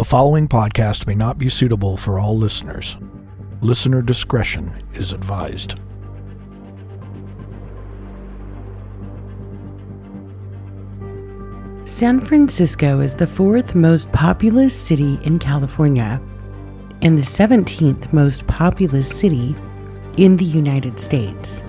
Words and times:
The 0.00 0.04
following 0.04 0.48
podcast 0.48 1.06
may 1.06 1.14
not 1.14 1.36
be 1.36 1.50
suitable 1.50 1.94
for 1.98 2.18
all 2.18 2.34
listeners. 2.34 2.96
Listener 3.60 4.00
discretion 4.00 4.72
is 4.94 5.12
advised. 5.12 5.74
San 11.84 12.18
Francisco 12.18 13.00
is 13.00 13.14
the 13.14 13.26
fourth 13.26 13.74
most 13.74 14.10
populous 14.12 14.74
city 14.74 15.18
in 15.22 15.38
California 15.38 16.18
and 17.02 17.18
the 17.18 17.22
17th 17.22 18.10
most 18.10 18.46
populous 18.46 19.06
city 19.06 19.54
in 20.16 20.38
the 20.38 20.46
United 20.46 20.98
States. 20.98 21.62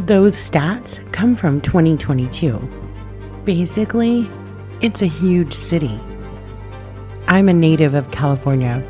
Those 0.00 0.36
stats 0.36 1.00
come 1.12 1.34
from 1.34 1.62
2022. 1.62 2.58
Basically, 3.46 4.30
it's 4.82 5.00
a 5.00 5.06
huge 5.06 5.54
city. 5.54 5.98
I'm 7.30 7.50
a 7.50 7.52
native 7.52 7.92
of 7.92 8.10
California. 8.10 8.82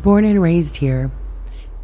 Born 0.00 0.24
and 0.24 0.40
raised 0.40 0.76
here, 0.76 1.10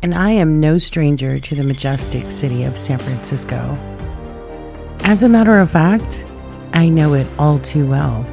and 0.00 0.14
I 0.14 0.30
am 0.30 0.60
no 0.60 0.78
stranger 0.78 1.40
to 1.40 1.54
the 1.56 1.64
majestic 1.64 2.30
city 2.30 2.62
of 2.62 2.78
San 2.78 3.00
Francisco. 3.00 3.76
As 5.00 5.24
a 5.24 5.28
matter 5.28 5.58
of 5.58 5.72
fact, 5.72 6.24
I 6.72 6.88
know 6.88 7.14
it 7.14 7.26
all 7.36 7.58
too 7.58 7.84
well. 7.84 8.24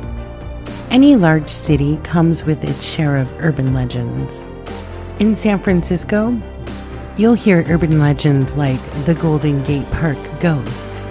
Any 0.92 1.16
large 1.16 1.50
city 1.50 1.98
comes 2.04 2.44
with 2.44 2.64
its 2.64 2.86
share 2.88 3.18
of 3.18 3.34
urban 3.40 3.74
legends. 3.74 4.44
In 5.20 5.34
San 5.34 5.58
Francisco, 5.58 6.40
you'll 7.18 7.34
hear 7.34 7.66
urban 7.68 7.98
legends 7.98 8.58
like 8.58 8.80
the 9.05 9.16
Golden 9.16 9.64
Gate 9.64 9.90
Park 9.90 10.20
ghost, 10.40 11.02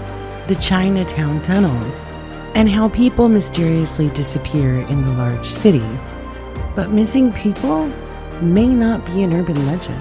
the 0.46 0.56
Chinatown 0.60 1.42
tunnels, 1.42 2.08
and 2.54 2.68
how 2.68 2.88
people 2.88 3.28
mysteriously 3.28 4.10
disappear 4.10 4.80
in 4.88 5.04
the 5.04 5.12
large 5.12 5.46
city. 5.46 5.84
But 6.76 6.90
missing 6.90 7.32
people 7.32 7.86
may 8.40 8.66
not 8.66 9.04
be 9.06 9.22
an 9.22 9.32
urban 9.32 9.66
legend. 9.66 10.00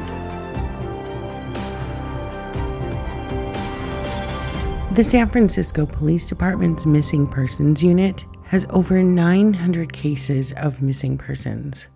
The 4.95 5.03
San 5.03 5.27
Francisco 5.27 5.87
Police 5.87 6.27
Department's 6.27 6.85
Missing 6.85 7.27
Persons 7.27 7.81
Unit 7.81 8.23
has 8.43 8.67
over 8.69 9.01
900 9.01 9.91
cases 9.91 10.53
of 10.57 10.83
missing 10.83 11.17
persons. 11.17 11.87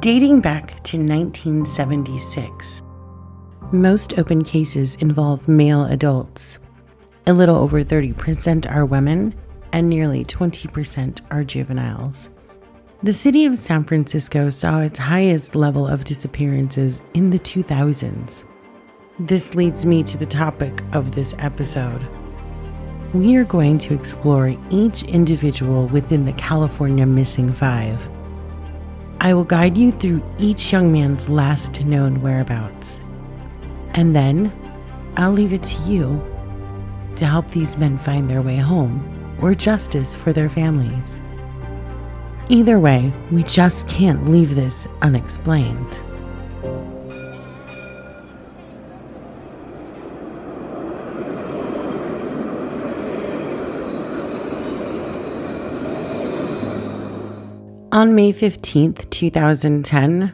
Dating 0.00 0.40
back 0.40 0.82
to 0.84 0.96
1976, 0.96 2.82
most 3.72 4.18
open 4.18 4.42
cases 4.42 4.94
involve 4.96 5.46
male 5.46 5.84
adults. 5.84 6.58
A 7.26 7.34
little 7.34 7.56
over 7.56 7.84
30% 7.84 8.70
are 8.74 8.86
women, 8.86 9.34
and 9.72 9.88
nearly 9.88 10.24
20% 10.24 11.20
are 11.30 11.44
juveniles. 11.44 12.28
The 13.02 13.12
city 13.12 13.46
of 13.46 13.56
San 13.56 13.84
Francisco 13.84 14.50
saw 14.50 14.80
its 14.80 14.98
highest 14.98 15.54
level 15.54 15.86
of 15.86 16.04
disappearances 16.04 17.00
in 17.14 17.30
the 17.30 17.38
2000s. 17.38 18.44
This 19.18 19.54
leads 19.54 19.86
me 19.86 20.02
to 20.02 20.18
the 20.18 20.26
topic 20.26 20.82
of 20.92 21.14
this 21.14 21.34
episode. 21.38 22.06
We 23.14 23.36
are 23.36 23.44
going 23.44 23.78
to 23.78 23.94
explore 23.94 24.54
each 24.70 25.02
individual 25.04 25.86
within 25.86 26.26
the 26.26 26.32
California 26.34 27.06
Missing 27.06 27.52
Five. 27.52 28.08
I 29.20 29.34
will 29.34 29.44
guide 29.44 29.76
you 29.76 29.92
through 29.92 30.22
each 30.38 30.72
young 30.72 30.92
man's 30.92 31.28
last 31.28 31.84
known 31.84 32.22
whereabouts. 32.22 33.00
And 33.94 34.14
then 34.14 34.52
I'll 35.16 35.32
leave 35.32 35.52
it 35.52 35.62
to 35.62 35.82
you 35.82 36.22
to 37.16 37.26
help 37.26 37.50
these 37.50 37.76
men 37.76 37.98
find 37.98 38.30
their 38.30 38.42
way 38.42 38.56
home 38.56 39.09
or 39.42 39.54
justice 39.54 40.14
for 40.14 40.32
their 40.32 40.48
families. 40.48 41.20
Either 42.48 42.78
way, 42.80 43.12
we 43.30 43.42
just 43.44 43.88
can't 43.88 44.28
leave 44.28 44.54
this 44.54 44.88
unexplained. 45.02 45.98
On 57.92 58.14
May 58.14 58.32
15th, 58.32 59.10
2010, 59.10 60.32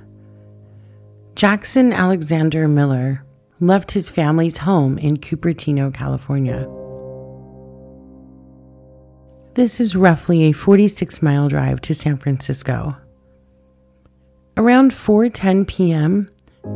Jackson 1.34 1.92
Alexander 1.92 2.68
Miller 2.68 3.24
left 3.60 3.92
his 3.92 4.08
family's 4.08 4.58
home 4.58 4.98
in 4.98 5.16
Cupertino, 5.16 5.92
California. 5.92 6.66
This 9.56 9.80
is 9.80 9.96
roughly 9.96 10.42
a 10.42 10.52
46 10.52 11.22
mile 11.22 11.48
drive 11.48 11.80
to 11.80 11.94
San 11.94 12.18
Francisco. 12.18 12.94
Around 14.58 14.90
4:10 14.90 15.66
p.m., 15.66 16.28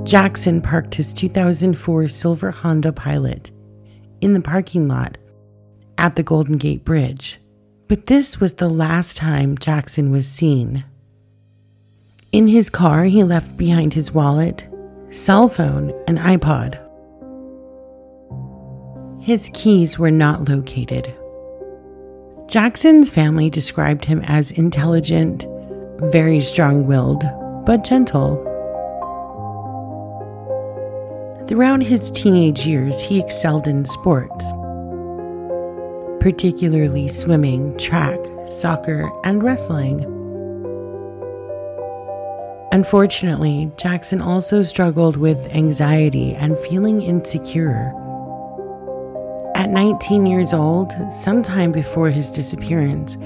Jackson 0.04 0.62
parked 0.62 0.94
his 0.94 1.12
2004 1.12 2.08
silver 2.08 2.50
Honda 2.50 2.90
Pilot 2.90 3.50
in 4.22 4.32
the 4.32 4.40
parking 4.40 4.88
lot 4.88 5.18
at 5.98 6.16
the 6.16 6.22
Golden 6.22 6.56
Gate 6.56 6.82
Bridge. 6.82 7.38
But 7.86 8.06
this 8.06 8.40
was 8.40 8.54
the 8.54 8.70
last 8.70 9.14
time 9.14 9.58
Jackson 9.58 10.10
was 10.10 10.26
seen. 10.26 10.82
In 12.32 12.48
his 12.48 12.70
car, 12.70 13.04
he 13.04 13.24
left 13.24 13.58
behind 13.58 13.92
his 13.92 14.14
wallet, 14.14 14.66
cell 15.10 15.50
phone, 15.50 15.92
and 16.08 16.16
iPod. 16.16 16.80
His 19.20 19.50
keys 19.52 19.98
were 19.98 20.10
not 20.10 20.48
located. 20.48 21.14
Jackson's 22.50 23.08
family 23.08 23.48
described 23.48 24.04
him 24.04 24.22
as 24.24 24.50
intelligent, 24.50 25.46
very 26.10 26.40
strong 26.40 26.84
willed, 26.84 27.22
but 27.64 27.84
gentle. 27.84 28.44
Throughout 31.46 31.80
his 31.80 32.10
teenage 32.10 32.66
years, 32.66 33.00
he 33.00 33.20
excelled 33.20 33.68
in 33.68 33.84
sports 33.84 34.44
particularly 36.20 37.08
swimming, 37.08 37.76
track, 37.78 38.18
soccer, 38.46 39.10
and 39.24 39.42
wrestling. 39.42 40.04
Unfortunately, 42.72 43.70
Jackson 43.76 44.20
also 44.20 44.62
struggled 44.62 45.16
with 45.16 45.46
anxiety 45.54 46.34
and 46.34 46.58
feeling 46.58 47.00
insecure. 47.00 47.94
At 49.60 49.68
19 49.68 50.24
years 50.24 50.54
old, 50.54 50.94
sometime 51.12 51.70
before 51.70 52.08
his 52.08 52.30
disappearance, 52.30 53.18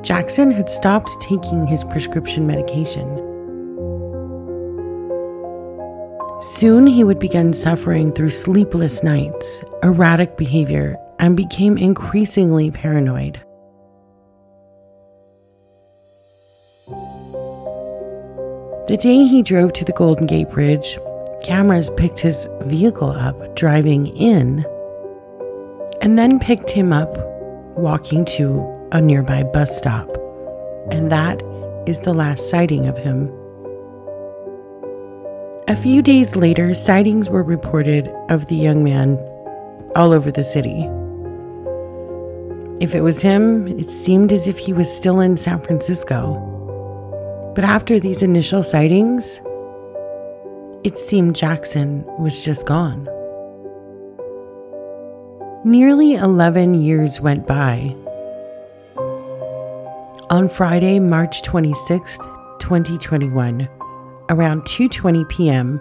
Jackson 0.00 0.50
had 0.50 0.70
stopped 0.70 1.10
taking 1.20 1.66
his 1.66 1.84
prescription 1.84 2.46
medication. 2.46 3.18
Soon 6.40 6.86
he 6.86 7.04
would 7.04 7.18
begin 7.18 7.52
suffering 7.52 8.10
through 8.10 8.30
sleepless 8.30 9.02
nights, 9.02 9.62
erratic 9.82 10.38
behavior, 10.38 10.96
and 11.18 11.36
became 11.36 11.76
increasingly 11.76 12.70
paranoid. 12.70 13.38
The 18.88 18.98
day 18.98 19.24
he 19.26 19.42
drove 19.42 19.74
to 19.74 19.84
the 19.84 19.92
Golden 19.92 20.26
Gate 20.26 20.48
Bridge, 20.48 20.96
cameras 21.42 21.90
picked 21.98 22.20
his 22.20 22.48
vehicle 22.62 23.10
up 23.10 23.54
driving 23.56 24.06
in 24.16 24.64
and 26.02 26.18
then 26.18 26.40
picked 26.40 26.68
him 26.68 26.92
up 26.92 27.16
walking 27.76 28.24
to 28.24 28.68
a 28.90 29.00
nearby 29.00 29.44
bus 29.44 29.76
stop. 29.78 30.08
And 30.90 31.12
that 31.12 31.40
is 31.86 32.00
the 32.00 32.12
last 32.12 32.50
sighting 32.50 32.88
of 32.88 32.98
him. 32.98 33.32
A 35.68 35.76
few 35.76 36.02
days 36.02 36.34
later, 36.34 36.74
sightings 36.74 37.30
were 37.30 37.44
reported 37.44 38.08
of 38.30 38.48
the 38.48 38.56
young 38.56 38.82
man 38.82 39.16
all 39.94 40.12
over 40.12 40.32
the 40.32 40.42
city. 40.42 40.88
If 42.84 42.96
it 42.96 43.02
was 43.02 43.22
him, 43.22 43.68
it 43.78 43.90
seemed 43.90 44.32
as 44.32 44.48
if 44.48 44.58
he 44.58 44.72
was 44.72 44.92
still 44.94 45.20
in 45.20 45.36
San 45.36 45.60
Francisco. 45.60 46.34
But 47.54 47.62
after 47.62 48.00
these 48.00 48.22
initial 48.22 48.64
sightings, 48.64 49.40
it 50.82 50.98
seemed 50.98 51.36
Jackson 51.36 52.04
was 52.18 52.44
just 52.44 52.66
gone. 52.66 53.06
Nearly 55.64 56.14
11 56.14 56.74
years 56.74 57.20
went 57.20 57.46
by. 57.46 57.94
On 60.28 60.48
Friday, 60.48 60.98
March 60.98 61.42
26, 61.42 62.16
2021, 62.58 63.68
around 64.28 64.62
2:20 64.62 65.28
p.m., 65.28 65.80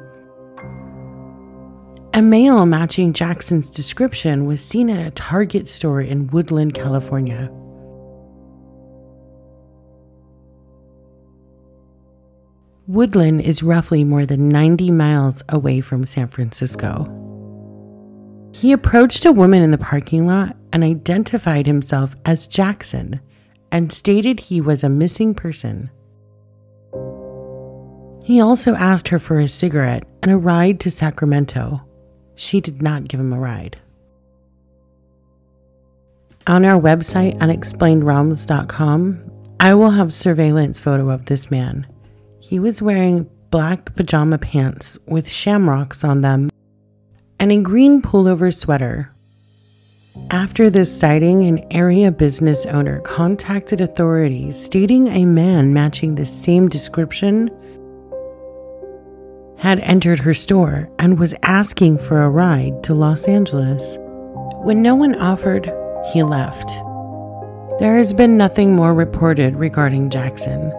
a 2.14 2.22
male 2.22 2.68
matching 2.68 3.12
Jackson's 3.12 3.72
description 3.72 4.46
was 4.46 4.64
seen 4.64 4.88
at 4.88 5.08
a 5.08 5.12
Target 5.12 5.68
store 5.68 6.02
in 6.02 6.28
Woodland, 6.28 6.76
California. 6.76 7.50
Woodland 12.86 13.42
is 13.42 13.64
roughly 13.64 14.04
more 14.04 14.28
than 14.28 14.48
90 14.48 14.92
miles 14.92 15.42
away 15.50 15.82
from 15.82 16.06
San 16.06 16.28
Francisco. 16.28 17.21
He 18.62 18.74
approached 18.74 19.26
a 19.26 19.32
woman 19.32 19.64
in 19.64 19.72
the 19.72 19.78
parking 19.80 20.28
lot 20.28 20.56
and 20.72 20.84
identified 20.84 21.66
himself 21.66 22.16
as 22.28 22.46
Jackson 22.46 23.20
and 23.72 23.92
stated 23.92 24.40
he 24.40 24.62
was 24.62 24.84
a 24.84 24.90
missing 24.90 25.34
person. 25.34 25.90
He 28.24 28.40
also 28.40 28.76
asked 28.76 29.08
her 29.08 29.18
for 29.18 29.40
a 29.40 29.48
cigarette 29.48 30.04
and 30.22 30.32
a 30.32 30.38
ride 30.38 30.80
to 30.82 30.92
Sacramento. 30.92 31.82
She 32.36 32.62
did 32.62 32.84
not 32.84 33.08
give 33.08 33.20
him 33.20 33.34
a 33.34 33.40
ride. 33.40 33.78
On 36.46 36.64
our 36.64 36.80
website, 36.80 37.40
unexplainedrealms.com, 37.40 39.32
I 39.60 39.74
will 39.74 39.90
have 39.90 40.14
surveillance 40.14 40.80
photo 40.80 41.10
of 41.10 41.26
this 41.26 41.50
man. 41.50 41.88
He 42.40 42.60
was 42.60 42.80
wearing 42.80 43.28
black 43.50 43.96
pajama 43.96 44.38
pants 44.38 45.00
with 45.08 45.28
shamrocks 45.28 46.04
on 46.04 46.22
them 46.22 46.52
and 47.42 47.52
a 47.52 47.58
green 47.58 48.04
pullover 48.04 48.56
sweater. 48.56 49.10
After 50.30 50.70
this 50.70 50.96
sighting, 50.96 51.44
an 51.44 51.66
area 51.72 52.12
business 52.12 52.68
owner 52.68 53.00
contacted 53.00 53.82
authorities 53.82 54.64
stating 54.64 55.08
a 55.08 55.26
man 55.26 55.74
matching 55.74 56.14
the 56.14 56.26
same 56.28 56.70
description 56.70 57.50
had 59.58 59.80
entered 59.80 60.20
her 60.20 60.36
store 60.36 60.88
and 61.00 61.18
was 61.18 61.34
asking 61.42 61.98
for 61.98 62.22
a 62.22 62.30
ride 62.30 62.84
to 62.84 62.94
Los 62.94 63.24
Angeles. 63.28 63.98
When 64.62 64.84
no 64.84 64.94
one 64.94 65.16
offered, 65.16 65.66
he 66.14 66.22
left. 66.22 66.70
There 67.80 67.98
has 67.98 68.14
been 68.14 68.38
nothing 68.38 68.76
more 68.76 68.94
reported 68.94 69.56
regarding 69.56 70.12
Jackson. 70.12 70.72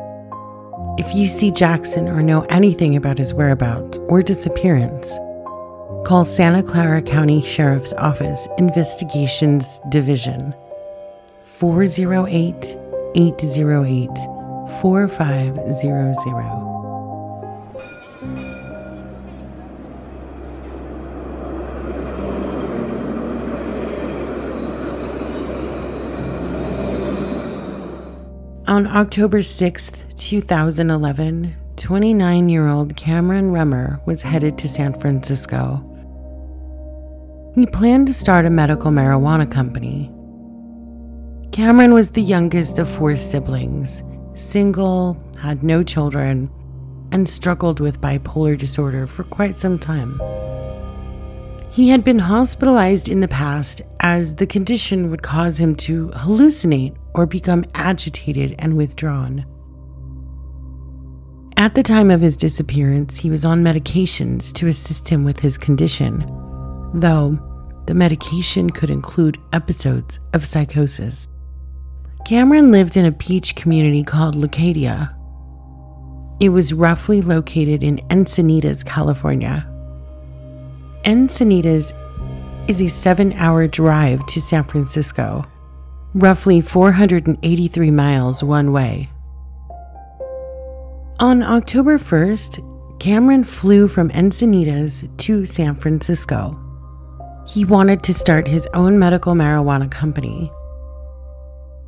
If 0.97 1.13
you 1.13 1.27
see 1.27 1.51
Jackson 1.51 2.07
or 2.07 2.23
know 2.23 2.43
anything 2.43 2.95
about 2.95 3.19
his 3.19 3.35
whereabouts 3.35 3.99
or 4.09 4.23
disappearance, 4.23 5.19
call 6.05 6.25
Santa 6.25 6.63
Clara 6.65 7.01
County 7.01 7.43
Sheriff's 7.43 7.93
Office 7.95 8.49
Investigations 8.59 9.81
Division 9.89 10.53
408 11.45 12.77
808 13.15 14.09
4500. 14.81 16.63
On 28.67 28.87
October 28.87 29.43
6, 29.43 29.93
2011, 30.17 31.55
29 31.77 32.49
year 32.49 32.69
old 32.69 32.97
Cameron 32.97 33.53
Remmer 33.53 34.05
was 34.07 34.23
headed 34.23 34.57
to 34.59 34.69
San 34.69 34.95
Francisco. 34.95 35.92
He 37.55 37.67
planned 37.67 38.07
to 38.07 38.15
start 38.15 38.47
a 38.47 38.51
medical 38.51 38.91
marijuana 38.91 39.51
company. 39.51 40.11
Cameron 41.53 41.93
was 41.93 42.11
the 42.11 42.23
youngest 42.23 42.79
of 42.79 42.89
four 42.89 43.15
siblings, 43.15 44.03
single, 44.33 45.23
had 45.39 45.63
no 45.63 45.83
children, 45.83 46.49
and 47.11 47.29
struggled 47.29 47.79
with 47.79 48.01
bipolar 48.01 48.57
disorder 48.57 49.07
for 49.07 49.25
quite 49.25 49.59
some 49.59 49.79
time. 49.79 50.19
He 51.71 51.91
had 51.91 52.05
been 52.05 52.19
hospitalized 52.19 53.07
in 53.07 53.21
the 53.21 53.29
past 53.29 53.83
as 54.01 54.35
the 54.35 54.47
condition 54.47 55.11
would 55.11 55.23
cause 55.23 55.59
him 55.59 55.75
to 55.77 56.09
hallucinate 56.15 56.97
or 57.15 57.27
become 57.27 57.67
agitated 57.75 58.55
and 58.61 58.79
withdrawn. 58.79 59.45
At 61.59 61.75
the 61.75 61.83
time 61.83 62.11
of 62.11 62.23
his 62.23 62.39
disappearance, 62.39 63.19
he 63.19 63.29
was 63.29 63.45
on 63.45 63.63
medications 63.63 64.55
to 64.55 64.69
assist 64.69 65.11
him 65.11 65.23
with 65.23 65.39
his 65.39 65.59
condition, 65.59 66.25
though 66.95 67.39
the 67.87 67.95
medication 67.95 68.71
could 68.71 68.91
include 68.91 69.39
episodes 69.53 70.21
of 70.33 70.45
psychosis. 70.45 71.29
Cameron 72.25 72.71
lived 72.71 72.97
in 72.97 73.05
a 73.05 73.11
beach 73.11 73.57
community 73.57 74.03
called 74.03 74.37
Leucadia. 74.37 75.15
It 76.41 76.51
was 76.51 76.73
roughly 76.73 77.23
located 77.23 77.83
in 77.83 77.99
Encinitas, 78.09 78.85
California, 78.85 79.69
Encinitas 81.05 81.93
is 82.69 82.81
a 82.81 82.89
seven 82.89 83.33
hour 83.33 83.67
drive 83.67 84.25
to 84.27 84.41
San 84.41 84.63
Francisco, 84.63 85.45
roughly 86.15 86.61
483 86.61 87.91
miles 87.91 88.45
one 88.45 88.71
way. 88.71 89.11
On 91.19 91.43
October 91.43 91.99
1st, 91.99 93.01
Cameron 93.01 93.43
flew 93.43 93.89
from 93.89 94.11
Encinitas 94.11 95.09
to 95.19 95.45
San 95.45 95.75
Francisco. 95.75 96.57
He 97.47 97.65
wanted 97.65 98.03
to 98.05 98.15
start 98.15 98.47
his 98.47 98.69
own 98.73 98.99
medical 98.99 99.35
marijuana 99.35 99.91
company. 99.91 100.51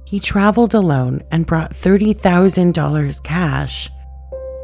He 0.05 0.21
traveled 0.21 0.75
alone 0.75 1.23
and 1.31 1.47
brought 1.47 1.73
$30,000 1.73 3.23
cash 3.23 3.91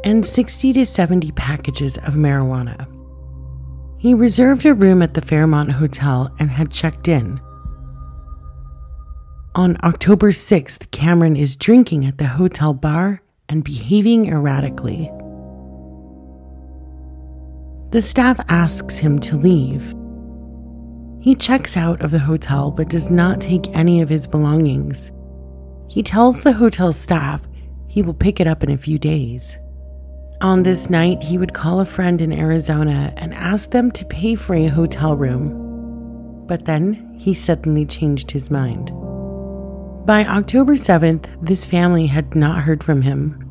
and 0.05 0.25
60 0.25 0.73
to 0.75 0.87
70 0.87 1.33
packages 1.33 1.97
of 1.99 2.15
marijuana. 2.15 2.87
He 3.99 4.15
reserved 4.15 4.65
a 4.67 4.75
room 4.75 5.03
at 5.03 5.15
the 5.15 5.21
Fairmont 5.21 5.73
Hotel 5.73 6.35
and 6.39 6.51
had 6.51 6.71
checked 6.71 7.07
in. 7.07 7.41
On 9.55 9.77
October 9.83 10.31
6th, 10.31 10.91
Cameron 10.91 11.37
is 11.37 11.57
drinking 11.57 12.07
at 12.07 12.19
the 12.19 12.27
hotel 12.27 12.73
bar 12.73 13.21
and 13.49 13.65
behaving 13.65 14.27
erratically. 14.29 15.11
The 17.91 18.01
staff 18.01 18.41
asks 18.49 18.97
him 18.97 19.19
to 19.21 19.37
leave. 19.37 19.95
He 21.21 21.35
checks 21.35 21.77
out 21.77 22.01
of 22.01 22.11
the 22.11 22.19
hotel 22.19 22.71
but 22.71 22.89
does 22.89 23.11
not 23.11 23.41
take 23.41 23.77
any 23.77 24.01
of 24.01 24.09
his 24.09 24.27
belongings. 24.27 25.13
He 25.89 26.03
tells 26.03 26.41
the 26.41 26.53
hotel 26.53 26.93
staff 26.93 27.47
he 27.89 28.01
will 28.01 28.15
pick 28.15 28.41
it 28.41 28.47
up 28.47 28.65
in 28.65 28.71
a 28.71 28.79
few 28.79 28.99
days. 28.99 29.59
On 30.41 30.63
this 30.63 30.89
night, 30.89 31.23
he 31.23 31.37
would 31.37 31.53
call 31.53 31.81
a 31.81 31.85
friend 31.85 32.23
in 32.23 32.33
Arizona 32.33 33.13
and 33.19 33.35
ask 33.35 33.71
them 33.71 33.91
to 33.91 34.05
pay 34.07 34.35
for 34.35 34.55
a 34.55 34.69
hotel 34.69 35.15
room. 35.15 36.47
But 36.47 36.65
then 36.65 37.17
he 37.19 37.35
suddenly 37.35 37.85
changed 37.85 38.31
his 38.31 38.51
mind. 38.51 38.91
By 40.07 40.25
October 40.25 40.77
7th, 40.77 41.27
this 41.43 41.67
family 41.67 42.07
had 42.07 42.35
not 42.35 42.63
heard 42.63 42.83
from 42.83 43.03
him. 43.03 43.45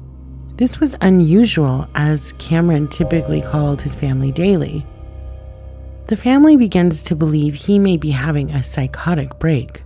This 0.55 0.79
was 0.79 0.95
unusual 1.01 1.87
as 1.93 2.31
Cameron 2.33 2.87
typically 2.87 3.41
called 3.41 3.81
his 3.81 3.93
family 3.93 4.31
daily. 4.31 4.83
The 6.09 6.15
family 6.15 6.57
begins 6.57 7.03
to 7.03 7.15
believe 7.15 7.53
he 7.53 7.77
may 7.77 7.95
be 7.95 8.09
having 8.09 8.49
a 8.49 8.63
psychotic 8.63 9.37
break. 9.37 9.83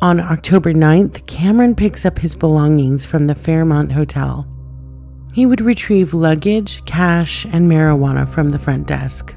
On 0.00 0.18
October 0.18 0.72
9th, 0.72 1.26
Cameron 1.26 1.74
picks 1.74 2.06
up 2.06 2.18
his 2.18 2.34
belongings 2.34 3.04
from 3.04 3.26
the 3.26 3.34
Fairmont 3.34 3.92
Hotel. 3.92 4.48
He 5.34 5.44
would 5.44 5.60
retrieve 5.60 6.14
luggage, 6.14 6.82
cash, 6.86 7.44
and 7.44 7.70
marijuana 7.70 8.26
from 8.26 8.48
the 8.48 8.58
front 8.58 8.86
desk. 8.86 9.34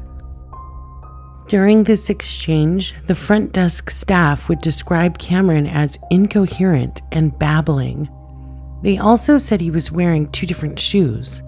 During 1.49 1.83
this 1.83 2.09
exchange, 2.09 2.95
the 3.07 3.15
front 3.15 3.51
desk 3.51 3.89
staff 3.89 4.47
would 4.47 4.61
describe 4.61 5.17
Cameron 5.17 5.67
as 5.67 5.97
incoherent 6.09 7.01
and 7.11 7.37
babbling. 7.37 8.07
They 8.81 8.97
also 8.97 9.37
said 9.37 9.59
he 9.59 9.71
was 9.71 9.91
wearing 9.91 10.31
two 10.31 10.45
different 10.45 10.79
shoes. 10.79 11.41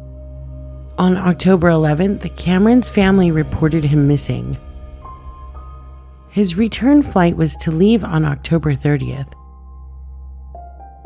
On 1.01 1.17
October 1.17 1.69
11th, 1.69 2.19
the 2.19 2.29
Cameron's 2.29 2.87
family 2.87 3.31
reported 3.31 3.83
him 3.83 4.07
missing. 4.07 4.55
His 6.29 6.55
return 6.55 7.01
flight 7.01 7.35
was 7.35 7.55
to 7.55 7.71
leave 7.71 8.03
on 8.03 8.23
October 8.23 8.75
30th. 8.75 9.33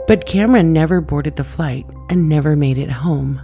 But 0.06 0.26
Cameron 0.26 0.74
never 0.74 1.00
boarded 1.00 1.38
the 1.38 1.46
flight 1.46 1.86
and 2.10 2.28
never 2.28 2.58
made 2.58 2.78
it 2.78 2.92
home. 2.92 3.40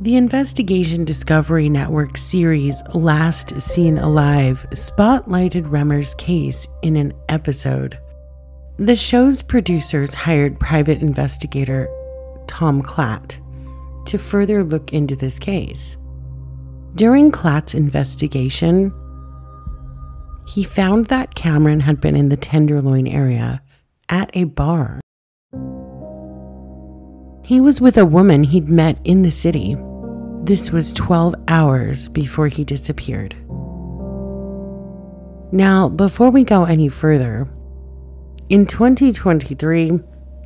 The 0.00 0.14
Investigation 0.14 1.04
Discovery 1.04 1.68
Network 1.68 2.16
series 2.16 2.80
Last 2.94 3.60
Seen 3.60 3.98
Alive 3.98 4.64
spotlighted 4.70 5.68
Remmer's 5.68 6.14
case 6.14 6.68
in 6.82 6.94
an 6.94 7.12
episode. 7.28 7.98
The 8.76 8.94
show's 8.94 9.42
producers 9.42 10.14
hired 10.14 10.60
private 10.60 11.02
investigator 11.02 11.88
Tom 12.46 12.82
Klatt 12.82 13.40
to 14.06 14.18
further 14.18 14.64
look 14.64 14.92
into 14.92 15.16
this 15.16 15.38
case. 15.38 15.96
During 16.94 17.30
Klatt's 17.30 17.74
investigation, 17.74 18.92
he 20.48 20.64
found 20.64 21.06
that 21.06 21.34
Cameron 21.34 21.80
had 21.80 22.00
been 22.00 22.16
in 22.16 22.28
the 22.28 22.36
Tenderloin 22.36 23.06
area 23.06 23.62
at 24.08 24.30
a 24.34 24.44
bar 24.44 25.00
he 27.46 27.60
was 27.60 27.80
with 27.80 27.96
a 27.96 28.04
woman 28.04 28.42
he'd 28.42 28.68
met 28.68 28.98
in 29.04 29.22
the 29.22 29.30
city. 29.30 29.76
This 30.42 30.72
was 30.72 30.92
12 30.92 31.32
hours 31.46 32.08
before 32.08 32.48
he 32.48 32.64
disappeared. 32.64 33.36
Now, 35.52 35.88
before 35.88 36.30
we 36.30 36.42
go 36.42 36.64
any 36.64 36.88
further, 36.88 37.48
in 38.48 38.66
2023, 38.66 39.92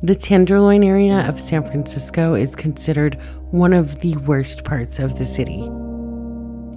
the 0.03 0.15
Tenderloin 0.15 0.83
area 0.83 1.27
of 1.29 1.39
San 1.39 1.63
Francisco 1.63 2.33
is 2.33 2.55
considered 2.55 3.19
one 3.51 3.71
of 3.71 3.99
the 3.99 4.17
worst 4.17 4.63
parts 4.63 4.97
of 4.97 5.19
the 5.19 5.25
city. 5.25 5.61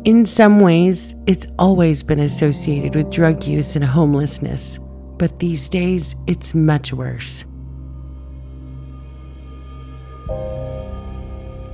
In 0.04 0.26
some 0.26 0.61
ways, 0.61 1.14
it's 1.26 1.47
always 1.59 2.02
been 2.02 2.21
associated 2.21 2.95
with 2.95 3.11
drug 3.11 3.45
use 3.45 3.76
and 3.76 3.85
homelessness, 3.85 4.78
but 5.16 5.38
these 5.38 5.71
days 5.71 6.14
it's 6.26 6.54
much 6.54 6.93
worse. 6.93 7.47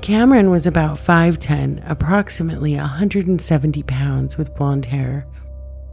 Cameron 0.03 0.51
was 0.51 0.69
about 0.69 0.99
5'10, 0.99 1.83
approximately 1.91 2.77
170 2.77 3.83
pounds, 3.83 4.39
with 4.39 4.55
blonde 4.55 4.85
hair. 4.85 5.27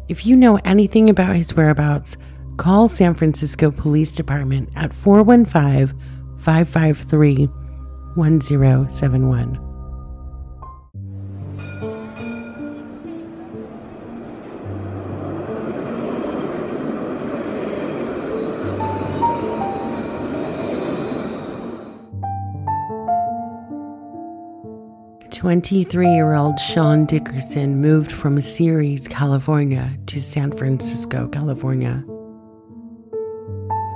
If 0.08 0.24
you 0.24 0.36
know 0.36 0.60
anything 0.66 1.10
about 1.10 1.36
his 1.36 1.56
whereabouts, 1.56 2.16
call 2.58 2.90
San 2.90 3.14
Francisco 3.14 3.72
Police 3.72 4.12
Department 4.12 4.70
at 4.76 4.94
415 4.94 5.98
553 6.38 7.46
1071. 8.16 9.68
23 25.38 26.10
year 26.10 26.34
old 26.34 26.60
Sean 26.60 27.06
Dickerson 27.06 27.80
moved 27.80 28.12
from 28.12 28.42
Ceres, 28.42 29.08
California 29.08 29.96
to 30.08 30.20
San 30.20 30.52
Francisco, 30.52 31.28
California. 31.28 32.04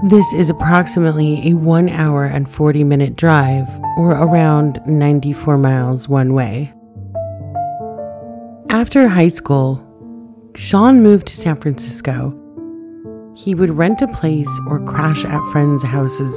This 0.03 0.33
is 0.33 0.49
approximately 0.49 1.47
a 1.47 1.53
1 1.53 1.87
hour 1.89 2.25
and 2.25 2.49
40 2.49 2.83
minute 2.83 3.15
drive, 3.15 3.67
or 3.97 4.13
around 4.13 4.81
94 4.87 5.59
miles 5.59 6.09
one 6.09 6.33
way. 6.33 6.73
After 8.71 9.07
high 9.07 9.27
school, 9.27 9.79
Sean 10.55 11.03
moved 11.03 11.27
to 11.27 11.35
San 11.35 11.55
Francisco. 11.61 12.35
He 13.35 13.53
would 13.53 13.77
rent 13.77 14.01
a 14.01 14.07
place 14.07 14.49
or 14.67 14.83
crash 14.85 15.23
at 15.23 15.51
friends' 15.51 15.83
houses. 15.83 16.35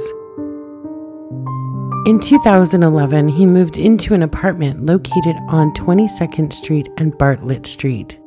In 2.05 2.19
2011, 2.19 3.29
he 3.29 3.47
moved 3.47 3.77
into 3.77 4.13
an 4.13 4.21
apartment 4.21 4.85
located 4.85 5.37
on 5.49 5.73
22nd 5.73 6.53
Street 6.53 6.87
and 6.97 7.17
Bartlett 7.17 7.65
Street. 7.65 8.19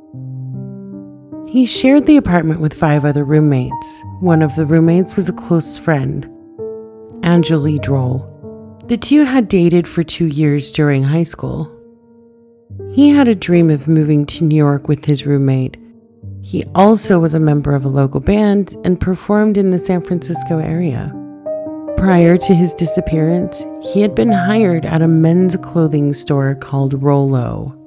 He 1.51 1.65
shared 1.65 2.05
the 2.05 2.19
apartment 2.19 2.61
with 2.61 2.75
five 2.75 3.07
other 3.07 3.25
roommates. 3.25 4.03
One 4.21 4.43
of 4.43 4.55
the 4.55 4.67
roommates 4.67 5.17
was 5.17 5.31
a 5.31 5.33
close 5.33 5.79
friend, 5.79 6.29
Angeli 7.23 7.79
Droll. 7.79 8.23
The 8.89 8.99
two 8.99 9.25
had 9.25 9.49
dated 9.49 9.89
for 9.89 10.03
two 10.03 10.27
years 10.27 10.71
during 10.71 11.03
high 11.03 11.23
school. 11.23 11.73
He 12.93 13.09
had 13.09 13.29
a 13.29 13.35
dream 13.35 13.71
of 13.71 13.89
moving 13.89 14.27
to 14.27 14.45
New 14.45 14.57
York 14.57 14.89
with 14.89 15.07
his 15.07 15.25
roommate. 15.25 15.79
He 16.43 16.65
also 16.75 17.19
was 17.19 17.33
a 17.33 17.41
member 17.41 17.75
of 17.75 17.87
a 17.87 17.89
local 17.89 18.21
band 18.21 18.77
and 18.85 19.01
performed 19.01 19.57
in 19.57 19.71
the 19.71 19.79
San 19.79 20.03
Francisco 20.03 20.59
area. 20.59 21.15
Prior 21.97 22.37
to 22.37 22.55
his 22.55 22.75
disappearance, 22.75 23.65
he 23.81 24.03
had 24.03 24.15
been 24.15 24.31
hired 24.31 24.85
at 24.85 25.01
a 25.01 25.09
men's 25.09 25.57
clothing 25.57 26.13
store 26.13 26.55
called 26.57 27.03
Rolo. 27.03 27.78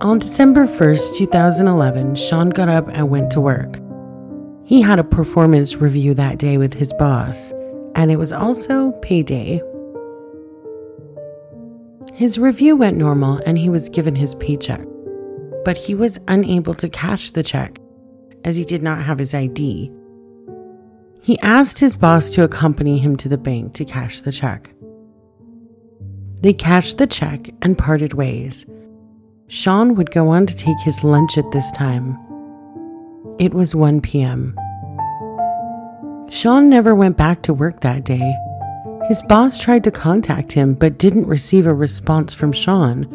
On 0.00 0.18
December 0.18 0.66
1st, 0.66 1.16
2011, 1.16 2.14
Sean 2.14 2.50
got 2.50 2.68
up 2.68 2.88
and 2.88 3.10
went 3.10 3.30
to 3.32 3.40
work. 3.40 3.78
He 4.64 4.80
had 4.80 4.98
a 4.98 5.04
performance 5.04 5.76
review 5.76 6.14
that 6.14 6.38
day 6.38 6.58
with 6.58 6.74
his 6.74 6.92
boss, 6.94 7.52
and 7.94 8.10
it 8.10 8.16
was 8.16 8.32
also 8.32 8.92
payday. 9.02 9.60
His 12.14 12.38
review 12.38 12.76
went 12.76 12.96
normal 12.96 13.40
and 13.46 13.58
he 13.58 13.68
was 13.68 13.88
given 13.88 14.16
his 14.16 14.34
paycheck, 14.36 14.86
but 15.64 15.76
he 15.76 15.94
was 15.94 16.18
unable 16.28 16.74
to 16.74 16.88
cash 16.88 17.30
the 17.30 17.42
check 17.42 17.78
as 18.44 18.56
he 18.56 18.64
did 18.64 18.82
not 18.82 19.02
have 19.02 19.18
his 19.18 19.34
ID 19.34 19.92
he 21.22 21.38
asked 21.40 21.78
his 21.78 21.94
boss 21.94 22.30
to 22.30 22.44
accompany 22.44 22.98
him 22.98 23.16
to 23.16 23.28
the 23.28 23.38
bank 23.38 23.74
to 23.74 23.84
cash 23.84 24.20
the 24.20 24.32
check. 24.32 24.70
They 26.40 26.54
cashed 26.54 26.98
the 26.98 27.06
check 27.06 27.50
and 27.60 27.76
parted 27.76 28.14
ways. 28.14 28.64
Sean 29.50 29.96
would 29.96 30.12
go 30.12 30.28
on 30.28 30.46
to 30.46 30.54
take 30.54 30.78
his 30.78 31.02
lunch 31.02 31.36
at 31.36 31.50
this 31.50 31.72
time. 31.72 32.16
It 33.40 33.52
was 33.52 33.74
1 33.74 34.00
p.m. 34.00 34.56
Sean 36.30 36.68
never 36.68 36.94
went 36.94 37.16
back 37.16 37.42
to 37.42 37.52
work 37.52 37.80
that 37.80 38.04
day. 38.04 38.32
His 39.08 39.20
boss 39.22 39.58
tried 39.58 39.82
to 39.82 39.90
contact 39.90 40.52
him 40.52 40.74
but 40.74 40.98
didn't 40.98 41.26
receive 41.26 41.66
a 41.66 41.74
response 41.74 42.32
from 42.32 42.52
Sean 42.52 43.06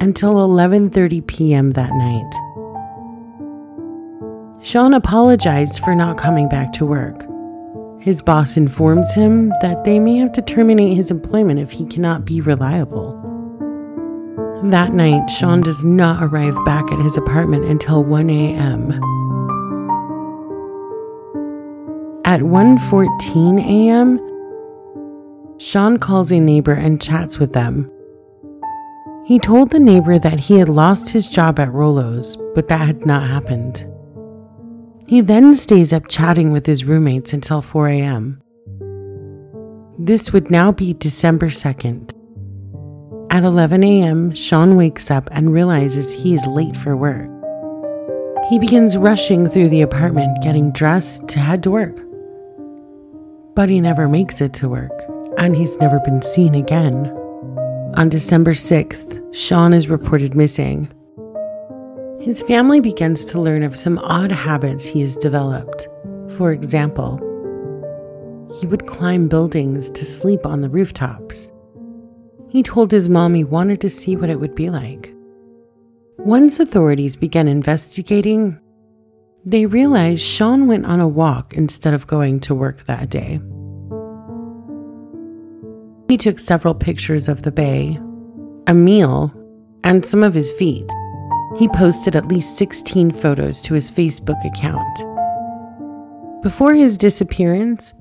until 0.00 0.34
11:30 0.34 1.26
p.m. 1.26 1.72
that 1.72 1.90
night. 1.92 2.32
Sean 4.62 4.94
apologized 4.94 5.80
for 5.80 5.96
not 5.96 6.16
coming 6.16 6.48
back 6.48 6.72
to 6.74 6.86
work. 6.86 7.26
His 8.00 8.22
boss 8.22 8.56
informs 8.56 9.12
him 9.12 9.52
that 9.60 9.82
they 9.82 9.98
may 9.98 10.18
have 10.18 10.30
to 10.34 10.42
terminate 10.42 10.96
his 10.96 11.10
employment 11.10 11.58
if 11.58 11.72
he 11.72 11.84
cannot 11.84 12.24
be 12.24 12.40
reliable. 12.40 13.23
That 14.70 14.94
night, 14.94 15.28
Sean 15.28 15.60
does 15.60 15.84
not 15.84 16.22
arrive 16.22 16.56
back 16.64 16.90
at 16.90 16.98
his 16.98 17.18
apartment 17.18 17.66
until 17.66 18.02
1 18.02 18.30
a.m. 18.30 18.92
At 22.24 22.40
1:14 22.40 23.60
a.m., 23.60 24.18
Sean 25.58 25.98
calls 25.98 26.32
a 26.32 26.40
neighbor 26.40 26.72
and 26.72 26.98
chats 26.98 27.38
with 27.38 27.52
them. 27.52 27.90
He 29.26 29.38
told 29.38 29.68
the 29.68 29.78
neighbor 29.78 30.18
that 30.18 30.40
he 30.40 30.58
had 30.58 30.70
lost 30.70 31.10
his 31.12 31.28
job 31.28 31.58
at 31.58 31.70
Rolo's, 31.70 32.38
but 32.54 32.68
that 32.68 32.86
had 32.86 33.04
not 33.04 33.28
happened. 33.28 33.86
He 35.06 35.20
then 35.20 35.54
stays 35.54 35.92
up 35.92 36.08
chatting 36.08 36.52
with 36.52 36.64
his 36.64 36.86
roommates 36.86 37.34
until 37.34 37.60
4 37.60 37.88
a.m. 37.88 38.40
This 39.98 40.32
would 40.32 40.50
now 40.50 40.72
be 40.72 40.94
December 40.94 41.48
2nd. 41.48 42.13
At 43.34 43.42
11 43.42 43.82
a.m., 43.82 44.32
Sean 44.32 44.76
wakes 44.76 45.10
up 45.10 45.28
and 45.32 45.52
realizes 45.52 46.12
he 46.12 46.36
is 46.36 46.46
late 46.46 46.76
for 46.76 46.96
work. 46.96 47.28
He 48.48 48.60
begins 48.60 48.96
rushing 48.96 49.48
through 49.48 49.70
the 49.70 49.82
apartment, 49.82 50.40
getting 50.40 50.70
dressed 50.70 51.26
to 51.30 51.40
head 51.40 51.64
to 51.64 51.70
work. 51.72 52.00
But 53.56 53.68
he 53.68 53.80
never 53.80 54.08
makes 54.08 54.40
it 54.40 54.52
to 54.54 54.68
work, 54.68 54.92
and 55.36 55.56
he's 55.56 55.76
never 55.78 55.98
been 56.04 56.22
seen 56.22 56.54
again. 56.54 57.08
On 57.96 58.08
December 58.08 58.52
6th, 58.52 59.20
Sean 59.34 59.72
is 59.72 59.90
reported 59.90 60.36
missing, 60.36 60.88
his 62.20 62.40
family 62.40 62.78
begins 62.78 63.24
to 63.24 63.40
learn 63.40 63.64
of 63.64 63.74
some 63.74 63.98
odd 63.98 64.30
habits 64.30 64.86
he 64.86 65.00
has 65.00 65.16
developed. 65.16 65.88
For 66.36 66.52
example, 66.52 67.18
he 68.60 68.68
would 68.68 68.86
climb 68.86 69.26
buildings 69.26 69.90
to 69.90 70.04
sleep 70.04 70.46
on 70.46 70.60
the 70.60 70.70
rooftops. 70.70 71.50
He 72.54 72.62
told 72.62 72.92
his 72.92 73.08
mom 73.08 73.34
he 73.34 73.42
wanted 73.42 73.80
to 73.80 73.90
see 73.90 74.14
what 74.14 74.30
it 74.30 74.38
would 74.38 74.54
be 74.54 74.70
like. 74.70 75.12
Once 76.18 76.60
authorities 76.60 77.16
began 77.16 77.48
investigating, 77.48 78.60
they 79.44 79.66
realized 79.66 80.22
Sean 80.22 80.68
went 80.68 80.86
on 80.86 81.00
a 81.00 81.08
walk 81.08 81.54
instead 81.54 81.94
of 81.94 82.06
going 82.06 82.38
to 82.38 82.54
work 82.54 82.86
that 82.86 83.10
day. 83.10 83.40
He 86.08 86.16
took 86.16 86.38
several 86.38 86.76
pictures 86.76 87.26
of 87.26 87.42
the 87.42 87.50
bay, 87.50 87.98
a 88.68 88.72
meal, 88.72 89.34
and 89.82 90.06
some 90.06 90.22
of 90.22 90.32
his 90.32 90.52
feet. 90.52 90.88
He 91.58 91.66
posted 91.70 92.14
at 92.14 92.28
least 92.28 92.56
16 92.56 93.10
photos 93.10 93.60
to 93.62 93.74
his 93.74 93.90
Facebook 93.90 94.38
account. 94.44 94.96
Before 96.40 96.72
his 96.72 96.98
disappearance, 96.98 97.92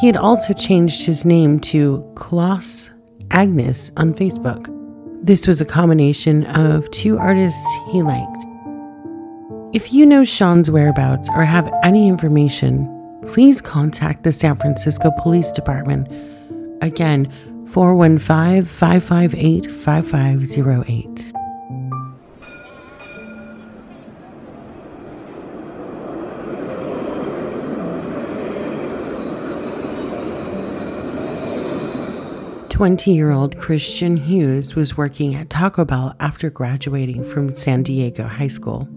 he 0.00 0.08
had 0.08 0.16
also 0.16 0.52
changed 0.52 1.04
his 1.04 1.24
name 1.24 1.60
to 1.60 2.04
Klaus 2.16 2.90
Agnes 3.30 3.90
on 3.96 4.14
Facebook. 4.14 4.68
This 5.22 5.46
was 5.46 5.60
a 5.60 5.64
combination 5.64 6.44
of 6.46 6.90
two 6.90 7.18
artists 7.18 7.66
he 7.90 8.02
liked. 8.02 8.44
If 9.74 9.92
you 9.92 10.06
know 10.06 10.24
Sean's 10.24 10.70
whereabouts 10.70 11.28
or 11.34 11.44
have 11.44 11.72
any 11.82 12.08
information, 12.08 12.88
please 13.28 13.60
contact 13.60 14.22
the 14.22 14.32
San 14.32 14.56
Francisco 14.56 15.10
Police 15.18 15.50
Department. 15.50 16.06
Again, 16.82 17.32
415 17.66 18.64
558 18.64 19.70
5508. 19.70 21.33
20 32.74 33.12
year 33.12 33.30
old 33.30 33.56
Christian 33.56 34.16
Hughes 34.16 34.74
was 34.74 34.96
working 34.96 35.36
at 35.36 35.48
Taco 35.48 35.84
Bell 35.84 36.12
after 36.18 36.50
graduating 36.50 37.22
from 37.22 37.54
San 37.54 37.84
Diego 37.84 38.26
High 38.26 38.48
School. 38.48 38.88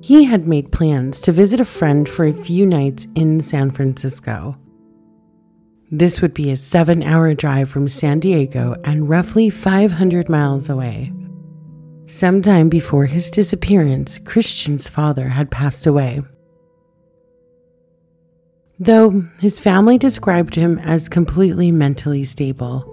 He 0.00 0.22
had 0.22 0.46
made 0.46 0.70
plans 0.70 1.20
to 1.22 1.32
visit 1.32 1.58
a 1.58 1.64
friend 1.64 2.08
for 2.08 2.24
a 2.24 2.32
few 2.32 2.64
nights 2.64 3.08
in 3.16 3.40
San 3.40 3.72
Francisco. 3.72 4.56
This 5.90 6.22
would 6.22 6.32
be 6.32 6.52
a 6.52 6.56
seven 6.56 7.02
hour 7.02 7.34
drive 7.34 7.68
from 7.68 7.88
San 7.88 8.20
Diego 8.20 8.76
and 8.84 9.08
roughly 9.08 9.50
500 9.50 10.28
miles 10.28 10.68
away. 10.68 11.12
Sometime 12.06 12.68
before 12.68 13.06
his 13.06 13.32
disappearance, 13.32 14.16
Christian's 14.18 14.86
father 14.86 15.26
had 15.26 15.50
passed 15.50 15.88
away. 15.88 16.22
Though 18.82 19.22
his 19.38 19.60
family 19.60 19.98
described 19.98 20.54
him 20.54 20.78
as 20.78 21.06
completely 21.06 21.70
mentally 21.70 22.24
stable, 22.24 22.86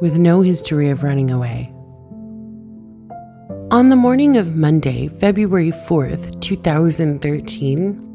with 0.00 0.16
no 0.16 0.40
history 0.40 0.88
of 0.88 1.02
running 1.02 1.30
away. 1.30 1.70
On 3.70 3.90
the 3.90 3.96
morning 3.96 4.38
of 4.38 4.56
Monday, 4.56 5.08
February 5.08 5.72
4th, 5.72 6.40
2013, 6.40 8.06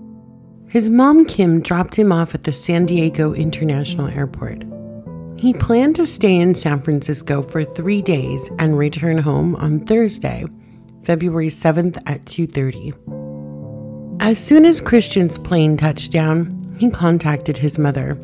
his 0.67 0.89
mom 0.89 1.25
Kim 1.25 1.61
dropped 1.61 1.95
him 1.95 2.11
off 2.11 2.33
at 2.33 2.43
the 2.43 2.51
San 2.51 2.87
Diego 2.87 3.33
International 3.33 4.07
Airport. 4.07 4.63
He 5.37 5.53
planned 5.53 5.95
to 5.97 6.07
stay 6.07 6.35
in 6.35 6.55
San 6.55 6.81
Francisco 6.81 7.43
for 7.43 7.63
3 7.63 8.01
days 8.01 8.49
and 8.57 8.79
return 8.79 9.19
home 9.19 9.55
on 9.57 9.81
Thursday, 9.81 10.43
February 11.03 11.49
7th 11.49 12.01
at 12.07 12.25
2:30. 12.25 12.93
As 14.21 14.39
soon 14.39 14.65
as 14.65 14.81
Christian's 14.81 15.37
plane 15.37 15.77
touched 15.77 16.11
down, 16.11 16.63
he 16.77 16.89
contacted 16.89 17.57
his 17.57 17.77
mother. 17.77 18.17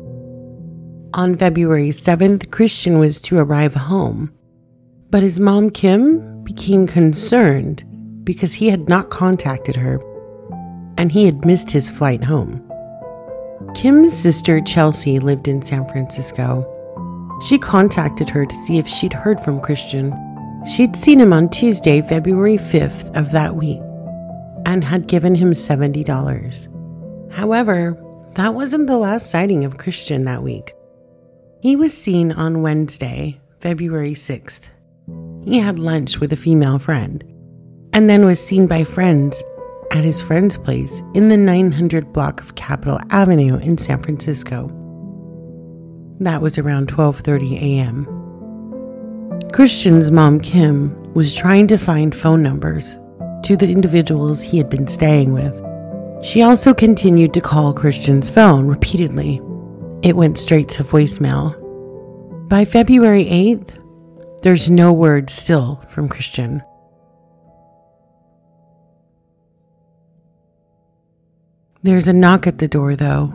On 1.14 1.36
February 1.36 1.88
7th, 1.88 2.50
Christian 2.50 2.98
was 2.98 3.20
to 3.22 3.38
arrive 3.38 3.74
home, 3.74 4.32
but 5.10 5.22
his 5.22 5.38
mom 5.38 5.70
Kim 5.70 6.42
became 6.44 6.86
concerned 6.86 7.84
because 8.24 8.52
he 8.54 8.68
had 8.68 8.88
not 8.88 9.10
contacted 9.10 9.76
her 9.76 10.00
and 10.98 11.10
he 11.10 11.24
had 11.24 11.44
missed 11.44 11.70
his 11.70 11.90
flight 11.90 12.22
home. 12.22 12.62
Kim's 13.74 14.12
sister 14.12 14.60
Chelsea 14.60 15.18
lived 15.18 15.48
in 15.48 15.62
San 15.62 15.88
Francisco. 15.88 16.68
She 17.46 17.58
contacted 17.58 18.28
her 18.28 18.46
to 18.46 18.54
see 18.54 18.78
if 18.78 18.86
she'd 18.86 19.12
heard 19.12 19.40
from 19.40 19.60
Christian. 19.60 20.14
She'd 20.66 20.96
seen 20.96 21.18
him 21.18 21.32
on 21.32 21.48
Tuesday, 21.48 22.02
February 22.02 22.56
5th 22.56 23.16
of 23.16 23.32
that 23.32 23.56
week, 23.56 23.80
and 24.66 24.84
had 24.84 25.08
given 25.08 25.34
him 25.34 25.52
$70. 25.52 27.32
However, 27.32 27.98
that 28.34 28.54
wasn't 28.54 28.86
the 28.86 28.96
last 28.96 29.30
sighting 29.30 29.64
of 29.64 29.78
Christian 29.78 30.24
that 30.24 30.42
week. 30.42 30.74
He 31.60 31.76
was 31.76 31.96
seen 31.96 32.32
on 32.32 32.62
Wednesday, 32.62 33.40
February 33.60 34.14
6th. 34.14 34.70
He 35.44 35.58
had 35.58 35.78
lunch 35.78 36.18
with 36.18 36.32
a 36.32 36.36
female 36.36 36.78
friend 36.78 37.22
and 37.92 38.08
then 38.08 38.24
was 38.24 38.44
seen 38.44 38.66
by 38.66 38.84
friends 38.84 39.42
at 39.92 40.04
his 40.04 40.20
friend's 40.20 40.56
place 40.56 41.02
in 41.14 41.28
the 41.28 41.36
900 41.36 42.12
block 42.12 42.40
of 42.40 42.54
Capitol 42.54 42.98
Avenue 43.10 43.58
in 43.58 43.76
San 43.76 44.02
Francisco. 44.02 44.68
That 46.20 46.40
was 46.40 46.56
around 46.56 46.88
12:30 46.88 47.60
a.m. 47.60 48.06
Christian's 49.52 50.10
mom 50.10 50.40
Kim 50.40 50.96
was 51.12 51.36
trying 51.36 51.66
to 51.66 51.76
find 51.76 52.14
phone 52.14 52.42
numbers 52.42 52.98
to 53.42 53.56
the 53.56 53.70
individuals 53.70 54.40
he 54.42 54.56
had 54.56 54.70
been 54.70 54.88
staying 54.88 55.32
with. 55.32 55.71
She 56.22 56.40
also 56.40 56.72
continued 56.72 57.34
to 57.34 57.40
call 57.40 57.74
Christian's 57.74 58.30
phone 58.30 58.68
repeatedly. 58.68 59.42
It 60.02 60.16
went 60.16 60.38
straight 60.38 60.68
to 60.70 60.84
voicemail. 60.84 61.58
By 62.48 62.64
February 62.64 63.24
8th, 63.24 64.40
there's 64.42 64.70
no 64.70 64.92
word 64.92 65.30
still 65.30 65.82
from 65.90 66.08
Christian. 66.08 66.62
There's 71.82 72.06
a 72.06 72.12
knock 72.12 72.46
at 72.46 72.58
the 72.58 72.68
door, 72.68 72.94
though. 72.94 73.32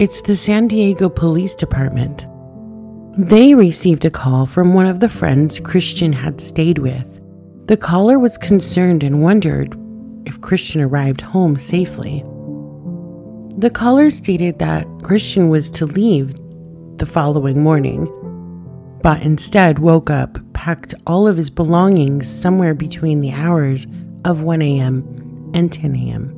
It's 0.00 0.22
the 0.22 0.34
San 0.34 0.66
Diego 0.66 1.08
Police 1.08 1.54
Department. 1.54 2.26
They 3.16 3.54
received 3.54 4.04
a 4.04 4.10
call 4.10 4.46
from 4.46 4.74
one 4.74 4.86
of 4.86 4.98
the 4.98 5.08
friends 5.08 5.60
Christian 5.60 6.12
had 6.12 6.40
stayed 6.40 6.78
with. 6.78 7.20
The 7.66 7.76
caller 7.76 8.18
was 8.18 8.36
concerned 8.38 9.04
and 9.04 9.22
wondered 9.22 9.76
if 10.26 10.40
Christian 10.40 10.80
arrived 10.80 11.20
home 11.20 11.56
safely. 11.56 12.24
The 13.56 13.70
caller 13.70 14.10
stated 14.10 14.58
that 14.58 14.86
Christian 15.02 15.48
was 15.48 15.70
to 15.72 15.86
leave 15.86 16.34
the 16.98 17.06
following 17.06 17.62
morning, 17.62 18.08
but 19.02 19.22
instead 19.22 19.78
woke 19.78 20.10
up, 20.10 20.38
packed 20.54 20.94
all 21.06 21.28
of 21.28 21.36
his 21.36 21.50
belongings 21.50 22.28
somewhere 22.28 22.74
between 22.74 23.20
the 23.20 23.32
hours 23.32 23.86
of 24.24 24.42
1 24.42 24.62
a.m. 24.62 25.50
and 25.54 25.72
10 25.72 25.94
a.m. 25.94 26.34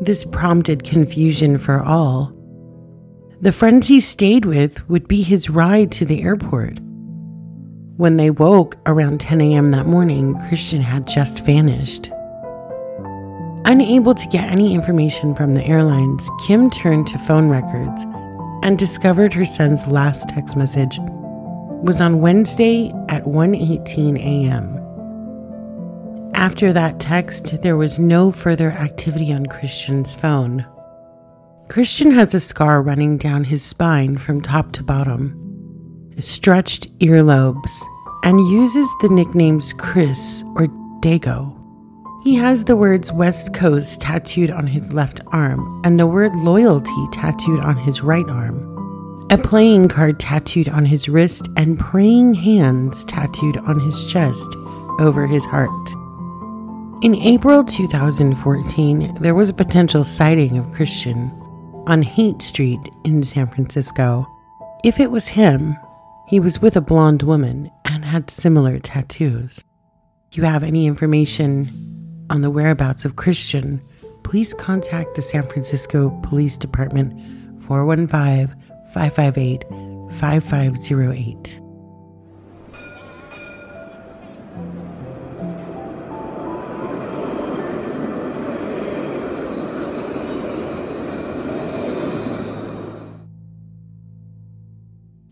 This 0.00 0.24
prompted 0.24 0.84
confusion 0.84 1.58
for 1.58 1.82
all. 1.82 2.32
The 3.40 3.52
friends 3.52 3.86
he 3.86 4.00
stayed 4.00 4.46
with 4.46 4.88
would 4.88 5.06
be 5.06 5.22
his 5.22 5.50
ride 5.50 5.92
to 5.92 6.04
the 6.04 6.22
airport. 6.22 6.80
When 7.96 8.16
they 8.16 8.30
woke 8.30 8.76
around 8.86 9.20
10 9.20 9.40
a.m. 9.40 9.70
that 9.70 9.86
morning, 9.86 10.36
Christian 10.48 10.82
had 10.82 11.06
just 11.06 11.44
vanished. 11.44 12.10
Unable 13.66 14.14
to 14.14 14.28
get 14.28 14.50
any 14.50 14.74
information 14.74 15.34
from 15.34 15.54
the 15.54 15.64
airlines, 15.64 16.28
Kim 16.46 16.68
turned 16.68 17.06
to 17.06 17.18
phone 17.18 17.48
records 17.48 18.04
and 18.62 18.78
discovered 18.78 19.32
her 19.32 19.46
son's 19.46 19.86
last 19.86 20.28
text 20.28 20.54
message 20.54 20.98
was 21.82 21.98
on 21.98 22.20
Wednesday 22.20 22.92
at 23.08 23.24
1:18 23.24 24.18
a.m. 24.18 24.80
After 26.34 26.74
that 26.74 27.00
text, 27.00 27.62
there 27.62 27.78
was 27.78 27.98
no 27.98 28.30
further 28.30 28.70
activity 28.70 29.32
on 29.32 29.46
Christian's 29.46 30.14
phone. 30.14 30.66
Christian 31.68 32.10
has 32.10 32.34
a 32.34 32.40
scar 32.40 32.82
running 32.82 33.16
down 33.16 33.44
his 33.44 33.62
spine 33.62 34.18
from 34.18 34.42
top 34.42 34.72
to 34.72 34.82
bottom, 34.82 35.34
stretched 36.18 36.92
earlobes, 36.98 37.82
and 38.24 38.46
uses 38.50 38.90
the 39.00 39.08
nicknames 39.08 39.72
Chris 39.72 40.44
or 40.54 40.66
Dago. 41.00 41.63
He 42.24 42.36
has 42.36 42.64
the 42.64 42.74
words 42.74 43.12
West 43.12 43.52
Coast 43.52 44.00
tattooed 44.00 44.50
on 44.50 44.66
his 44.66 44.94
left 44.94 45.20
arm 45.26 45.82
and 45.84 46.00
the 46.00 46.06
word 46.06 46.34
loyalty 46.36 47.06
tattooed 47.12 47.60
on 47.60 47.76
his 47.76 48.00
right 48.00 48.26
arm, 48.30 49.26
a 49.30 49.36
playing 49.36 49.88
card 49.88 50.18
tattooed 50.18 50.70
on 50.70 50.86
his 50.86 51.06
wrist, 51.06 51.50
and 51.58 51.78
praying 51.78 52.32
hands 52.32 53.04
tattooed 53.04 53.58
on 53.58 53.78
his 53.78 54.10
chest 54.10 54.48
over 55.00 55.26
his 55.26 55.44
heart. 55.44 55.90
In 57.02 57.14
April 57.16 57.62
2014, 57.62 59.16
there 59.20 59.34
was 59.34 59.50
a 59.50 59.54
potential 59.54 60.02
sighting 60.02 60.56
of 60.56 60.72
Christian 60.72 61.30
on 61.86 62.02
Haight 62.02 62.40
Street 62.40 62.80
in 63.04 63.22
San 63.22 63.48
Francisco. 63.48 64.26
If 64.82 64.98
it 64.98 65.10
was 65.10 65.28
him, 65.28 65.76
he 66.26 66.40
was 66.40 66.62
with 66.62 66.74
a 66.74 66.80
blonde 66.80 67.22
woman 67.22 67.70
and 67.84 68.02
had 68.02 68.30
similar 68.30 68.78
tattoos. 68.78 69.62
You 70.32 70.44
have 70.44 70.62
any 70.62 70.86
information 70.86 71.93
on 72.34 72.40
the 72.40 72.50
whereabouts 72.50 73.04
of 73.04 73.14
Christian, 73.14 73.80
please 74.24 74.52
contact 74.54 75.14
the 75.14 75.22
San 75.22 75.44
Francisco 75.44 76.10
Police 76.24 76.56
Department 76.56 77.12
415 77.62 78.48
558 78.92 79.62
5508. 80.12 81.60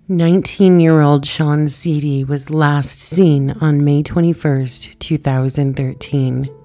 19 0.09 0.79
year 0.79 1.01
old 1.01 1.27
Sean 1.27 1.67
Ceedy 1.67 2.25
was 2.25 2.51
last 2.51 3.01
seen 3.01 3.51
on 3.63 3.83
May 3.85 4.05
21, 4.05 4.69
2013. 5.01 6.62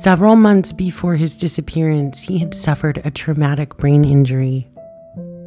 Several 0.00 0.34
months 0.34 0.72
before 0.72 1.16
his 1.16 1.36
disappearance, 1.36 2.22
he 2.22 2.38
had 2.38 2.54
suffered 2.54 3.02
a 3.04 3.10
traumatic 3.10 3.76
brain 3.76 4.02
injury. 4.02 4.66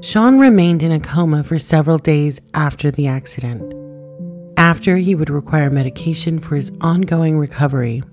Sean 0.02 0.38
remained 0.38 0.84
in 0.84 0.92
a 0.92 1.00
coma 1.00 1.44
for 1.44 1.58
several 1.58 1.98
days 1.98 2.40
after 2.54 2.92
the 2.92 3.08
accident. 3.08 3.74
After, 4.56 4.96
he 4.98 5.16
would 5.16 5.32
require 5.32 5.72
medication 5.72 6.38
for 6.38 6.56
his 6.56 6.72
ongoing 6.82 7.40
recovery. 7.40 8.04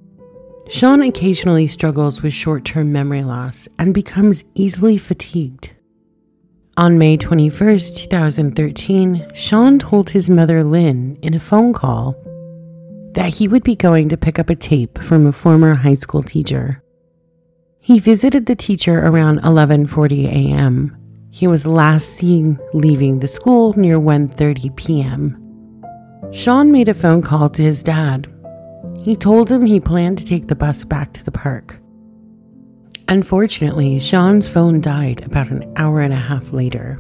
Sean 0.70 1.03
occasionally 1.03 1.66
struggles 1.66 2.22
with 2.22 2.33
short 2.33 2.64
term 2.64 2.90
memory 2.90 3.22
loss 3.22 3.68
and 3.79 3.92
becomes 3.92 4.42
easily 4.55 4.96
fatigued. 4.96 5.74
On 6.79 6.96
May 6.96 7.18
21, 7.18 7.79
2013, 7.94 9.26
Sean 9.35 9.79
told 9.79 10.09
his 10.09 10.31
mother 10.31 10.64
Lynn 10.64 11.18
in 11.20 11.35
a 11.35 11.40
phone 11.40 11.74
call 11.74 12.16
that 13.14 13.35
he 13.35 13.49
would 13.49 13.62
be 13.62 13.77
going 13.77 14.09
to 14.09 14.16
pick 14.16 14.38
up 14.38 14.51
a 14.51 14.55
tape 14.55 14.99
from 14.99 15.27
a 15.27 15.33
former 15.33 15.75
high 15.75 15.94
school 15.94 16.23
teacher. 16.23 16.83
He 17.81 17.99
visited 17.99 18.46
the 18.46 18.55
teacher 18.55 19.01
around 19.01 19.40
11:40 19.40 20.27
a.m. 20.27 20.96
He 21.31 21.46
was 21.46 21.66
last 21.66 22.09
seen 22.11 22.59
leaving 22.73 23.18
the 23.18 23.29
school 23.29 23.73
near 23.77 23.99
1:30 23.99 24.77
p.m. 24.77 25.37
Sean 26.33 26.70
made 26.70 26.88
a 26.88 26.94
phone 26.94 27.23
call 27.23 27.49
to 27.51 27.62
his 27.62 27.83
dad. 27.83 28.27
He 29.03 29.16
told 29.16 29.51
him 29.51 29.64
he 29.64 29.81
planned 29.81 30.18
to 30.18 30.25
take 30.25 30.46
the 30.49 30.55
bus 30.55 30.85
back 30.85 31.12
to 31.14 31.25
the 31.25 31.33
park. 31.33 31.81
Unfortunately, 33.09 33.99
Sean's 33.99 34.49
phone 34.49 34.81
died 34.81 35.25
about 35.25 35.51
an 35.51 35.73
hour 35.77 36.01
and 36.01 36.12
a 36.12 36.16
half 36.16 36.53
later. 36.53 36.99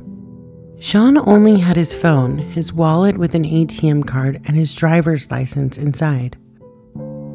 Sean 0.80 1.18
only 1.28 1.60
had 1.60 1.76
his 1.76 1.94
phone, 1.94 2.38
his 2.38 2.72
wallet 2.72 3.18
with 3.18 3.34
an 3.34 3.44
ATM 3.44 4.06
card, 4.06 4.40
and 4.46 4.56
his 4.56 4.74
driver's 4.74 5.30
license 5.30 5.76
inside. 5.76 6.38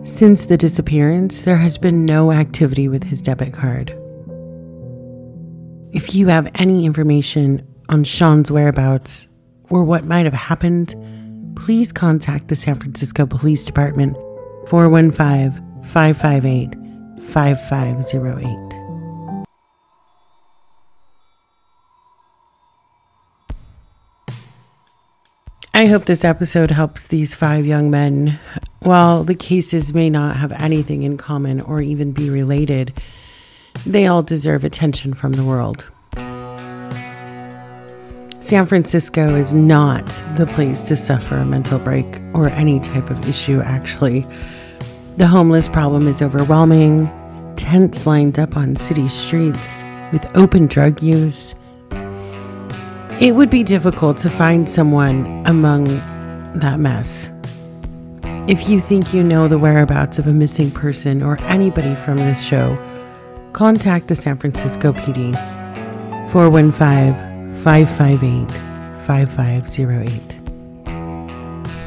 Since 0.04 0.48
the 0.48 0.58
disappearance, 0.58 1.44
there 1.44 1.56
has 1.56 1.78
been 1.78 2.06
no 2.06 2.32
activity 2.32 2.88
with 2.88 3.04
his 3.04 3.22
debit 3.22 3.54
card. 3.54 3.92
If 5.92 6.16
you 6.16 6.26
have 6.26 6.50
any 6.56 6.88
information 6.88 7.66
on 7.90 8.04
Sean's 8.04 8.52
whereabouts, 8.52 9.28
or 9.70 9.84
what 9.84 10.06
might 10.06 10.26
have 10.26 10.34
happened, 10.34 10.96
please 11.56 11.92
contact 11.92 12.48
the 12.48 12.56
San 12.56 12.76
Francisco 12.78 13.28
Police 13.28 13.64
Department 13.64 14.18
415 14.68 15.84
558 15.84 16.76
5508. 17.22 18.65
I 25.76 25.88
hope 25.88 26.06
this 26.06 26.24
episode 26.24 26.72
helps 26.72 27.08
these 27.08 27.36
five 27.36 27.66
young 27.66 27.92
men. 27.92 28.40
While 28.80 29.26
the 29.26 29.36
cases 29.36 29.94
may 29.94 30.10
not 30.10 30.38
have 30.38 30.54
anything 30.54 31.02
in 31.02 31.18
common 31.18 31.60
or 31.60 31.82
even 31.82 32.14
be 32.14 32.30
related, 32.30 32.94
they 33.86 34.08
all 34.08 34.24
deserve 34.24 34.64
attention 34.64 35.14
from 35.14 35.34
the 35.34 35.44
world. 35.44 35.86
San 38.40 38.66
Francisco 38.66 39.36
is 39.36 39.54
not 39.54 40.06
the 40.38 40.48
place 40.48 40.82
to 40.84 40.96
suffer 40.96 41.36
a 41.36 41.46
mental 41.46 41.80
break 41.80 42.22
or 42.34 42.48
any 42.48 42.80
type 42.80 43.10
of 43.10 43.28
issue, 43.28 43.60
actually. 43.60 44.26
The 45.18 45.28
homeless 45.28 45.68
problem 45.68 46.08
is 46.08 46.22
overwhelming, 46.22 47.12
tents 47.58 48.08
lined 48.08 48.40
up 48.40 48.56
on 48.56 48.78
city 48.78 49.10
streets 49.10 49.84
with 50.14 50.26
open 50.38 50.68
drug 50.68 51.04
use 51.04 51.54
it 53.20 53.36
would 53.36 53.50
be 53.50 53.64
difficult 53.64 54.18
to 54.18 54.30
find 54.30 54.70
someone 54.70 55.44
among 55.46 55.86
that 56.60 56.80
mess. 56.80 57.32
If 58.48 58.70
you 58.70 58.80
think 58.80 59.14
you 59.14 59.24
know 59.24 59.48
the 59.48 59.58
whereabouts 59.58 60.20
of 60.20 60.28
a 60.28 60.34
missing 60.34 60.70
person 60.70 61.24
or 61.24 61.40
anybody 61.44 61.96
from 61.96 62.18
this 62.18 62.46
show, 62.46 62.78
contact 63.54 64.08
the 64.10 64.16
San 64.16 64.38
Francisco 64.38 64.92
PD 64.92 65.34
415 66.30 67.54
558 67.64 68.52
5508. 69.08 70.36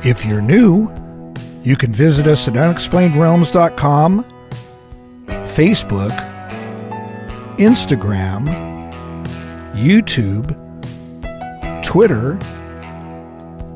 If 0.05 0.25
you're 0.25 0.41
new, 0.41 0.91
you 1.63 1.77
can 1.77 1.93
visit 1.93 2.27
us 2.27 2.49
at 2.49 2.55
unexplainedrealms.com, 2.55 4.25
Facebook, 5.27 6.17
Instagram, 7.59 8.49
YouTube, 9.75 10.68
Twitter, 11.89 12.39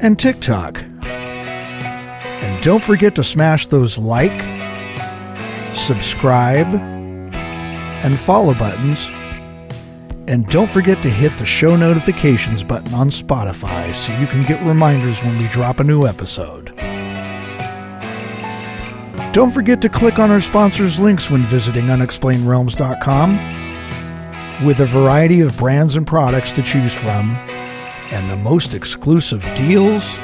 and 0.00 0.18
TikTok. 0.18 0.78
And 1.02 2.62
don't 2.62 2.84
forget 2.84 3.14
to 3.14 3.24
smash 3.24 3.68
those 3.68 3.96
like, 3.96 4.38
subscribe, 5.74 6.66
and 7.34 8.20
follow 8.20 8.52
buttons. 8.52 9.08
And 10.28 10.46
don't 10.48 10.70
forget 10.70 11.02
to 11.04 11.08
hit 11.08 11.34
the 11.38 11.46
show 11.46 11.74
notifications 11.74 12.62
button 12.62 12.92
on 12.92 13.08
Spotify 13.08 13.94
so 13.94 14.12
you 14.18 14.26
can 14.26 14.42
get 14.42 14.62
reminders 14.62 15.22
when 15.22 15.38
we 15.38 15.48
drop 15.48 15.80
a 15.80 15.84
new 15.84 16.06
episode. 16.06 16.66
Don't 19.32 19.52
forget 19.52 19.80
to 19.80 19.88
click 19.88 20.18
on 20.18 20.30
our 20.30 20.42
sponsors' 20.42 20.98
links 20.98 21.30
when 21.30 21.46
visiting 21.46 21.86
unexplainedrealms.com. 21.86 24.66
With 24.66 24.82
a 24.82 24.86
variety 24.86 25.40
of 25.40 25.56
brands 25.56 25.96
and 25.96 26.06
products 26.06 26.52
to 26.52 26.62
choose 26.62 26.92
from, 26.92 27.38
and 28.12 28.30
the 28.30 28.36
most 28.36 28.74
exclusive 28.74 29.42
deals 29.56 30.18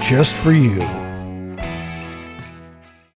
just 0.00 0.34
for 0.34 0.52
you. 0.52 1.01